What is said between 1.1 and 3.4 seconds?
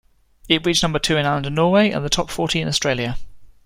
in Ireland and Norway, and the top forty in Australia.